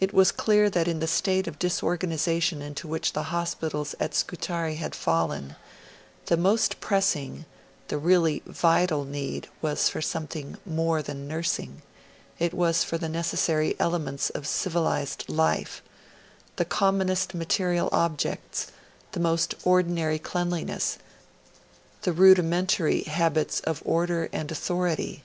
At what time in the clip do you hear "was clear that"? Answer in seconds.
0.14-0.88